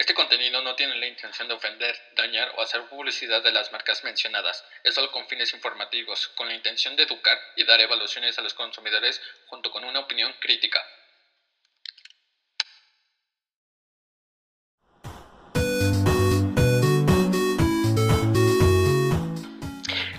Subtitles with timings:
[0.00, 4.02] Este contenido no tiene la intención de ofender, dañar o hacer publicidad de las marcas
[4.02, 4.64] mencionadas.
[4.82, 8.54] Es solo con fines informativos, con la intención de educar y dar evaluaciones a los
[8.54, 10.82] consumidores junto con una opinión crítica.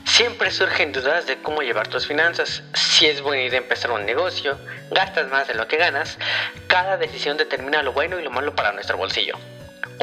[0.05, 4.59] Siempre surgen dudas de cómo llevar tus finanzas, si es buena idea empezar un negocio,
[4.91, 6.19] gastas más de lo que ganas,
[6.67, 9.39] cada decisión determina lo bueno y lo malo para nuestro bolsillo.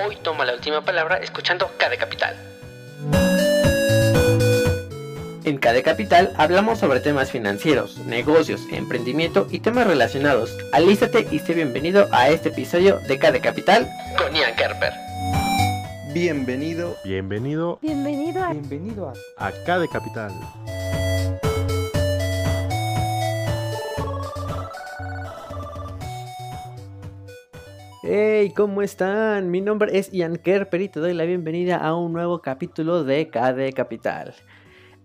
[0.06, 2.36] Hoy toma la última palabra escuchando KD Capital.
[5.44, 10.56] En KD Capital hablamos sobre temas financieros, negocios, emprendimiento y temas relacionados.
[10.72, 14.92] Alístate y sé bienvenido a este episodio de KD Capital con Ian Kerper.
[16.12, 16.96] Bienvenido.
[17.04, 17.78] Bienvenido.
[17.82, 20.32] Bienvenido a, Bienvenido a Acá de Capital.
[28.10, 29.50] Hey, ¿cómo están?
[29.50, 33.28] Mi nombre es Ian Kerper y te doy la bienvenida a un nuevo capítulo de
[33.28, 34.34] KD Capital.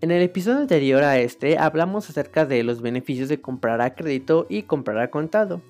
[0.00, 4.46] En el episodio anterior a este hablamos acerca de los beneficios de comprar a crédito
[4.48, 5.60] y comprar a contado,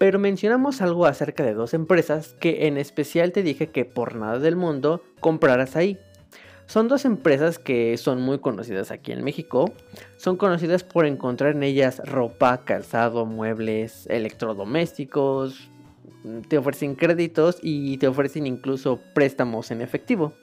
[0.00, 4.40] pero mencionamos algo acerca de dos empresas que en especial te dije que por nada
[4.40, 5.96] del mundo compraras ahí.
[6.66, 9.72] Son dos empresas que son muy conocidas aquí en México.
[10.16, 15.70] Son conocidas por encontrar en ellas ropa, calzado, muebles, electrodomésticos.
[16.48, 20.34] Te ofrecen créditos y te ofrecen incluso préstamos en efectivo.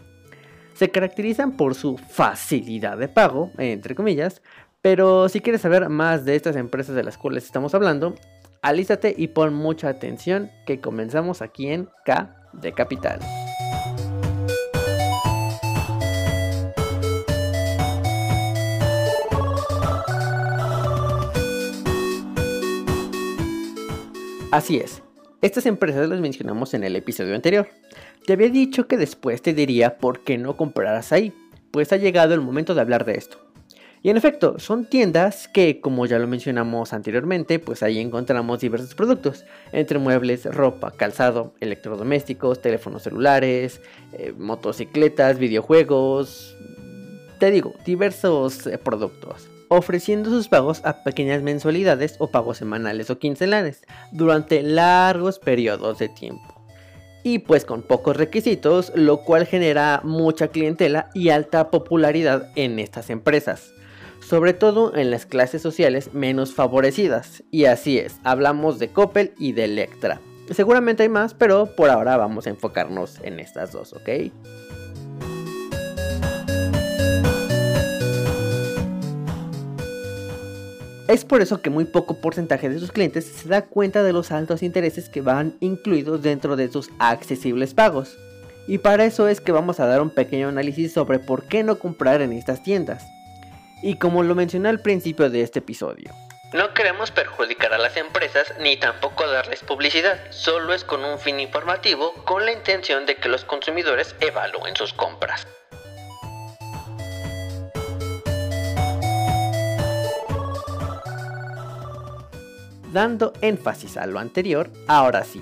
[0.74, 4.42] Se caracterizan por su facilidad de pago, entre comillas.
[4.82, 8.16] Pero si quieres saber más de estas empresas de las cuales estamos hablando,
[8.62, 13.20] alístate y pon mucha atención que comenzamos aquí en K de Capital.
[24.52, 25.04] Así es,
[25.42, 27.70] estas empresas las mencionamos en el episodio anterior.
[28.26, 31.32] Te había dicho que después te diría por qué no compraras ahí,
[31.72, 33.38] pues ha llegado el momento de hablar de esto.
[34.02, 38.96] Y en efecto, son tiendas que, como ya lo mencionamos anteriormente, pues ahí encontramos diversos
[38.96, 43.82] productos, entre muebles, ropa, calzado, electrodomésticos, teléfonos celulares,
[44.14, 46.56] eh, motocicletas, videojuegos,
[47.40, 53.20] te digo, diversos eh, productos ofreciendo sus pagos a pequeñas mensualidades o pagos semanales o
[53.20, 56.58] quincenales durante largos periodos de tiempo.
[57.24, 63.10] Y pues con pocos requisitos, lo cual genera mucha clientela y alta popularidad en estas
[63.10, 63.74] empresas.
[64.22, 67.44] Sobre todo en las clases sociales menos favorecidas.
[67.52, 70.22] Y así es, hablamos de Coppel y de Electra.
[70.52, 74.10] Seguramente hay más, pero por ahora vamos a enfocarnos en estas dos, ¿ok?
[81.08, 84.32] Es por eso que muy poco porcentaje de sus clientes se da cuenta de los
[84.32, 88.18] altos intereses que van incluidos dentro de sus accesibles pagos.
[88.68, 91.80] Y para eso es que vamos a dar un pequeño análisis sobre por qué no
[91.80, 93.06] comprar en estas tiendas.
[93.82, 96.14] Y como lo mencioné al principio de este episodio.
[96.52, 101.40] No queremos perjudicar a las empresas ni tampoco darles publicidad, solo es con un fin
[101.40, 105.48] informativo con la intención de que los consumidores evalúen sus compras.
[112.98, 115.40] Dando énfasis a lo anterior, ahora sí,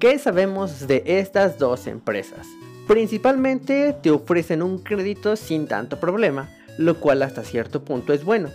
[0.00, 2.48] ¿qué sabemos de estas dos empresas?
[2.88, 8.48] Principalmente te ofrecen un crédito sin tanto problema, lo cual hasta cierto punto es bueno.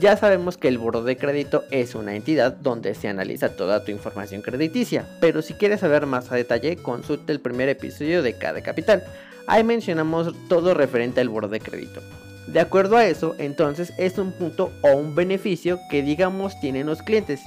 [0.00, 3.90] Ya sabemos que el buro de crédito es una entidad donde se analiza toda tu
[3.90, 8.62] información crediticia, pero si quieres saber más a detalle, consulta el primer episodio de cada
[8.62, 9.04] capital.
[9.46, 12.00] Ahí mencionamos todo referente al buro de crédito.
[12.46, 17.02] De acuerdo a eso, entonces es un punto o un beneficio que digamos tienen los
[17.02, 17.42] clientes.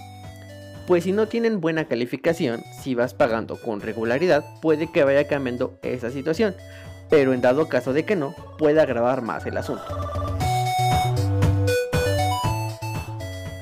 [0.88, 5.78] Pues si no tienen buena calificación, si vas pagando con regularidad, puede que vaya cambiando
[5.82, 6.56] esa situación,
[7.10, 9.84] pero en dado caso de que no, puede agravar más el asunto.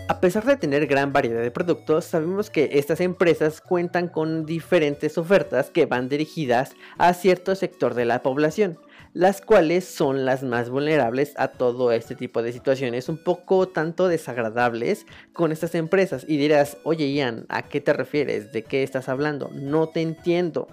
[0.07, 5.17] A pesar de tener gran variedad de productos, sabemos que estas empresas cuentan con diferentes
[5.17, 8.77] ofertas que van dirigidas a cierto sector de la población,
[9.15, 14.09] las cuales son las más vulnerables a todo este tipo de situaciones un poco tanto
[14.09, 16.25] desagradables con estas empresas.
[16.27, 18.51] Y dirás, oye Ian, ¿a qué te refieres?
[18.51, 19.49] ¿De qué estás hablando?
[19.53, 20.67] No te entiendo.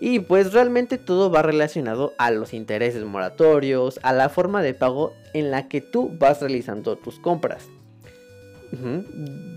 [0.00, 5.12] Y pues realmente todo va relacionado a los intereses moratorios, a la forma de pago
[5.32, 7.68] en la que tú vas realizando tus compras.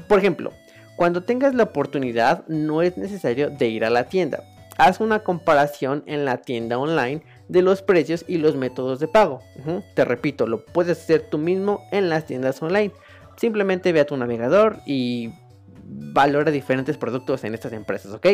[0.07, 0.53] Por ejemplo,
[0.97, 4.43] cuando tengas la oportunidad no es necesario de ir a la tienda.
[4.77, 9.41] Haz una comparación en la tienda online de los precios y los métodos de pago.
[9.95, 12.93] Te repito, lo puedes hacer tú mismo en las tiendas online.
[13.35, 15.31] Simplemente ve a tu navegador y
[15.83, 18.27] valora diferentes productos en estas empresas, ¿ok?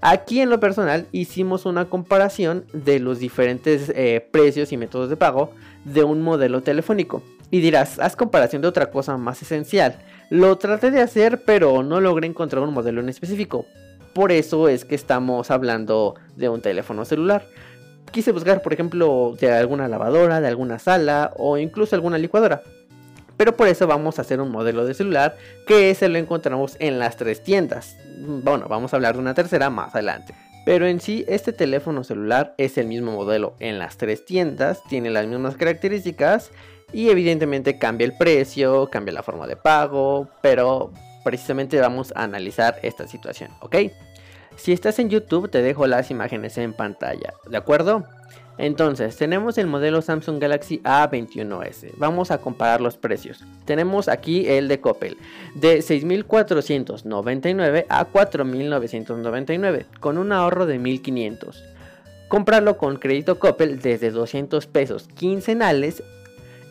[0.00, 5.16] Aquí en lo personal hicimos una comparación de los diferentes eh, precios y métodos de
[5.16, 5.52] pago
[5.84, 7.22] de un modelo telefónico.
[7.50, 9.96] Y dirás, haz comparación de otra cosa más esencial.
[10.28, 13.64] Lo traté de hacer, pero no logré encontrar un modelo en específico.
[14.12, 17.46] Por eso es que estamos hablando de un teléfono celular.
[18.14, 22.62] Quise buscar, por ejemplo, de alguna lavadora, de alguna sala o incluso alguna licuadora.
[23.36, 27.00] Pero por eso vamos a hacer un modelo de celular que ese lo encontramos en
[27.00, 27.96] las tres tiendas.
[28.20, 30.32] Bueno, vamos a hablar de una tercera más adelante.
[30.64, 35.10] Pero en sí, este teléfono celular es el mismo modelo en las tres tiendas, tiene
[35.10, 36.52] las mismas características
[36.92, 40.92] y evidentemente cambia el precio, cambia la forma de pago, pero
[41.24, 43.74] precisamente vamos a analizar esta situación, ¿ok?
[44.56, 48.04] Si estás en YouTube te dejo las imágenes en pantalla, ¿de acuerdo?
[48.56, 51.90] Entonces, tenemos el modelo Samsung Galaxy A21s.
[51.96, 53.42] Vamos a comparar los precios.
[53.64, 55.16] Tenemos aquí el de Coppel,
[55.56, 61.64] de 6.499 a 4.999, con un ahorro de 1.500.
[62.28, 66.04] Comprarlo con crédito Coppel desde 200 pesos quincenales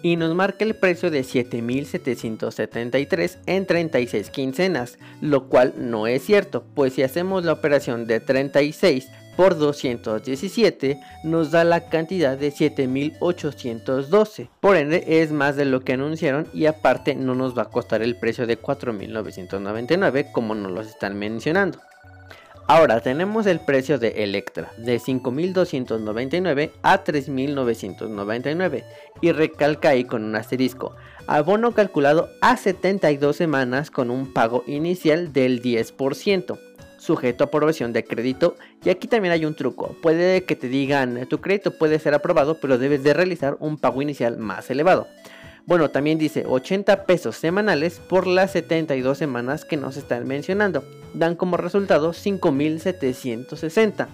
[0.03, 6.63] y nos marca el precio de 7.773 en 36 quincenas, lo cual no es cierto,
[6.75, 14.51] pues si hacemos la operación de 36 por 217 nos da la cantidad de 7812.
[14.59, 18.03] Por ende es más de lo que anunciaron y aparte no nos va a costar
[18.03, 21.79] el precio de 4999 como nos lo están mencionando.
[22.65, 28.83] Ahora tenemos el precio de Electra de 5.299 a 3.999
[29.21, 30.95] y recalca ahí con un asterisco.
[31.27, 36.57] Abono calculado a 72 semanas con un pago inicial del 10%
[37.03, 38.55] sujeto a aprobación de crédito.
[38.83, 39.95] Y aquí también hay un truco.
[40.01, 44.01] Puede que te digan, tu crédito puede ser aprobado, pero debes de realizar un pago
[44.01, 45.07] inicial más elevado.
[45.65, 50.83] Bueno, también dice 80 pesos semanales por las 72 semanas que nos están mencionando.
[51.13, 54.07] Dan como resultado 5.760.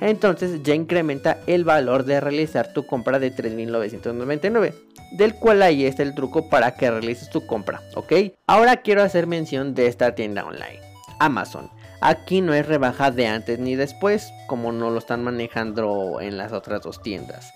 [0.00, 4.74] Entonces ya incrementa el valor de realizar tu compra de 3.999.
[5.12, 8.12] Del cual ahí está el truco para que realices tu compra, ¿ok?
[8.46, 10.80] Ahora quiero hacer mención de esta tienda online.
[11.20, 11.70] Amazon.
[12.00, 16.52] Aquí no hay rebaja de antes ni después, como no lo están manejando en las
[16.52, 17.52] otras dos tiendas.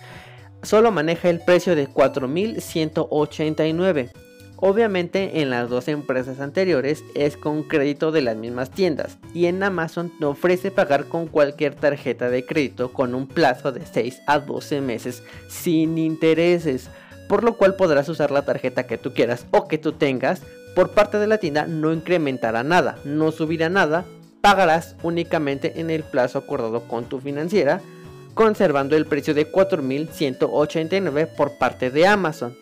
[0.63, 4.11] Solo maneja el precio de 4.189.
[4.61, 9.63] Obviamente en las dos empresas anteriores es con crédito de las mismas tiendas y en
[9.63, 14.41] Amazon te ofrece pagar con cualquier tarjeta de crédito con un plazo de 6 a
[14.41, 16.91] 12 meses sin intereses,
[17.29, 20.43] por lo cual podrás usar la tarjeta que tú quieras o que tú tengas.
[20.75, 24.07] Por parte de la tienda no incrementará nada, no subirá nada,
[24.41, 27.81] pagarás únicamente en el plazo acordado con tu financiera,
[28.35, 32.57] conservando el precio de 4.189 por parte de Amazon.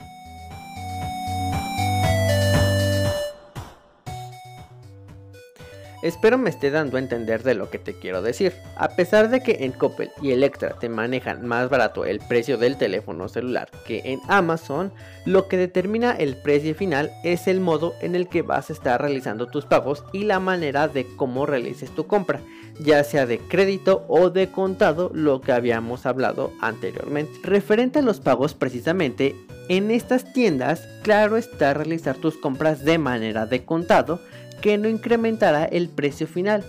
[6.07, 8.53] Espero me esté dando a entender de lo que te quiero decir.
[8.77, 12.77] A pesar de que en Coppel y Electra te manejan más barato el precio del
[12.77, 14.93] teléfono celular que en Amazon,
[15.25, 19.01] lo que determina el precio final es el modo en el que vas a estar
[19.01, 22.41] realizando tus pagos y la manera de cómo realices tu compra,
[22.79, 27.33] ya sea de crédito o de contado, lo que habíamos hablado anteriormente.
[27.43, 29.35] Referente a los pagos precisamente,
[29.69, 34.21] en estas tiendas, claro está realizar tus compras de manera de contado,
[34.61, 36.65] que no incrementará el precio final.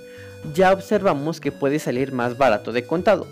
[0.53, 3.27] Ya observamos que puede salir más barato de contado.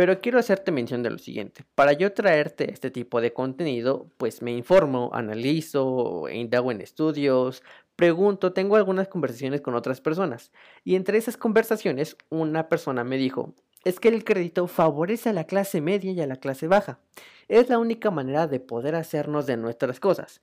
[0.00, 1.64] Pero quiero hacerte mención de lo siguiente.
[1.74, 7.62] Para yo traerte este tipo de contenido, pues me informo, analizo, indago en estudios,
[7.96, 10.52] pregunto, tengo algunas conversaciones con otras personas.
[10.84, 13.52] Y entre esas conversaciones, una persona me dijo,
[13.84, 17.00] es que el crédito favorece a la clase media y a la clase baja.
[17.48, 20.40] Es la única manera de poder hacernos de nuestras cosas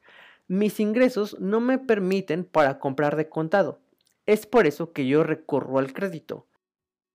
[0.48, 3.80] mis ingresos no me permiten para comprar de contado.
[4.26, 6.48] Es por eso que yo recurro al crédito.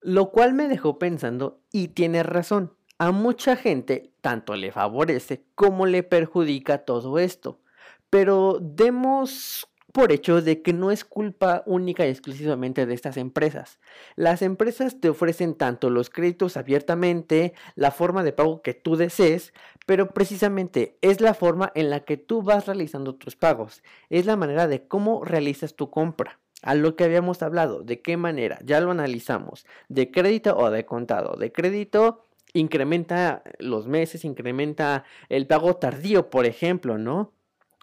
[0.01, 2.75] Lo cual me dejó pensando y tiene razón.
[2.99, 7.61] A mucha gente tanto le favorece como le perjudica todo esto.
[8.11, 13.79] Pero demos por hecho de que no es culpa única y exclusivamente de estas empresas.
[14.17, 19.53] Las empresas te ofrecen tanto los créditos abiertamente, la forma de pago que tú desees,
[19.87, 24.37] pero precisamente es la forma en la que tú vas realizando tus pagos, es la
[24.37, 26.39] manera de cómo realizas tu compra.
[26.63, 30.87] A lo que habíamos hablado, de qué manera, ya lo analizamos, de crédito o de
[30.87, 31.37] contado.
[31.37, 37.33] De crédito incrementa los meses, incrementa el pago tardío, por ejemplo, ¿no?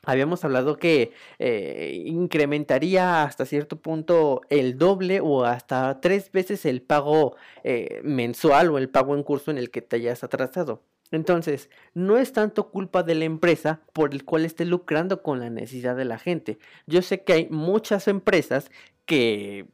[0.05, 6.81] Habíamos hablado que eh, incrementaría hasta cierto punto el doble o hasta tres veces el
[6.81, 10.81] pago eh, mensual o el pago en curso en el que te hayas atrasado.
[11.11, 15.49] Entonces, no es tanto culpa de la empresa por el cual esté lucrando con la
[15.49, 16.59] necesidad de la gente.
[16.85, 18.69] Yo sé que hay muchas empresas
[19.09, 19.65] que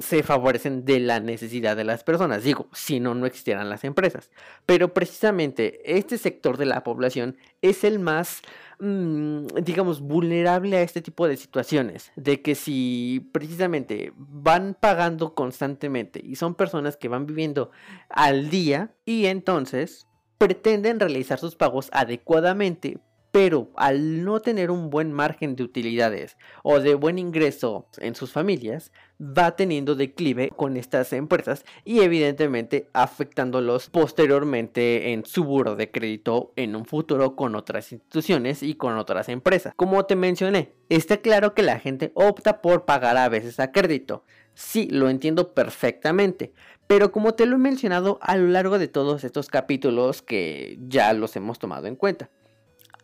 [0.00, 2.44] se favorecen de la necesidad de las personas.
[2.44, 4.30] Digo, si no, no existieran las empresas.
[4.66, 8.40] Pero precisamente este sector de la población es el más
[8.80, 12.12] digamos, vulnerable a este tipo de situaciones.
[12.16, 17.70] De que si precisamente van pagando constantemente y son personas que van viviendo
[18.08, 20.06] al día y entonces
[20.38, 22.98] pretenden realizar sus pagos adecuadamente
[23.34, 28.30] pero al no tener un buen margen de utilidades o de buen ingreso en sus
[28.30, 35.90] familias, va teniendo declive con estas empresas y evidentemente afectándolos posteriormente en su buro de
[35.90, 39.74] crédito en un futuro con otras instituciones y con otras empresas.
[39.74, 44.22] Como te mencioné, está claro que la gente opta por pagar a veces a crédito.
[44.54, 46.52] Sí, lo entiendo perfectamente.
[46.86, 51.12] Pero como te lo he mencionado a lo largo de todos estos capítulos que ya
[51.14, 52.30] los hemos tomado en cuenta.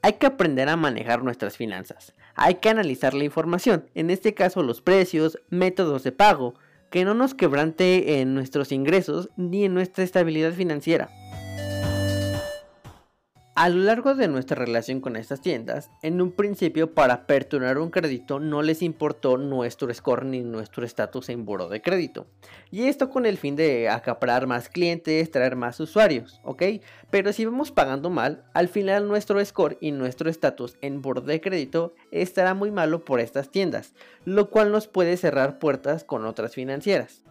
[0.02, 2.14] Hay que aprender a manejar nuestras finanzas.
[2.34, 6.54] Hay que analizar la información, en este caso los precios, métodos de pago,
[6.90, 11.10] que no nos quebrante en nuestros ingresos ni en nuestra estabilidad financiera.
[13.62, 17.90] A lo largo de nuestra relación con estas tiendas, en un principio para aperturar un
[17.90, 22.26] crédito no les importó nuestro score ni nuestro estatus en buro de crédito.
[22.70, 26.62] Y esto con el fin de acaparar más clientes, traer más usuarios, ¿ok?
[27.10, 31.42] Pero si vamos pagando mal, al final nuestro score y nuestro estatus en buro de
[31.42, 33.92] crédito estará muy malo por estas tiendas,
[34.24, 37.24] lo cual nos puede cerrar puertas con otras financieras.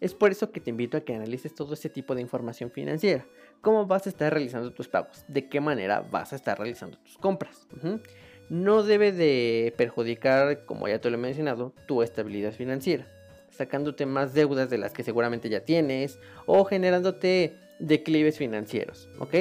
[0.00, 3.26] Es por eso que te invito a que analices todo este tipo de información financiera
[3.60, 7.18] cómo vas a estar realizando tus pagos, de qué manera vas a estar realizando tus
[7.18, 7.66] compras.
[8.48, 13.06] No debe de perjudicar, como ya te lo he mencionado, tu estabilidad financiera,
[13.50, 19.34] sacándote más deudas de las que seguramente ya tienes o generándote declives financieros, ¿ok?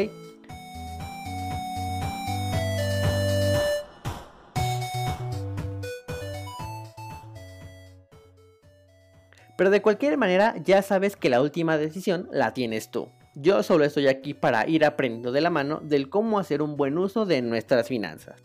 [9.59, 13.09] Pero de cualquier manera ya sabes que la última decisión la tienes tú.
[13.35, 16.97] Yo solo estoy aquí para ir aprendiendo de la mano del cómo hacer un buen
[16.97, 18.41] uso de nuestras finanzas.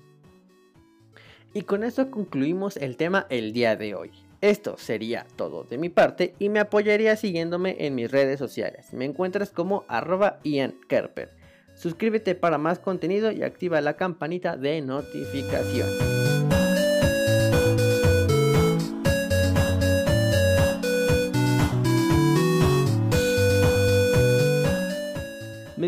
[1.52, 4.11] Y con esto concluimos el tema el día de hoy.
[4.40, 8.92] Esto sería todo de mi parte y me apoyaría siguiéndome en mis redes sociales.
[8.92, 10.40] Me encuentras como arroba.
[11.76, 16.43] Suscríbete para más contenido y activa la campanita de notificación.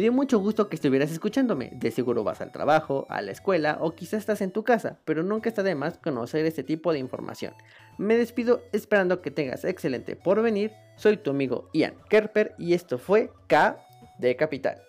[0.07, 1.71] Dio mucho gusto que estuvieras escuchándome.
[1.73, 5.25] De seguro vas al trabajo, a la escuela o quizás estás en tu casa, pero
[5.25, 7.55] nunca está de más conocer este tipo de información.
[7.99, 10.71] Me despido esperando que tengas excelente por venir.
[10.95, 13.85] Soy tu amigo Ian Kerper y esto fue K
[14.21, 14.86] de Capital.